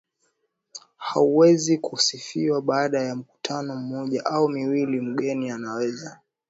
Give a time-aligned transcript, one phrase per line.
[0.97, 6.19] hauwezi kusifiwa Baada ya mkutano mmoja au miwili mgeni anaweza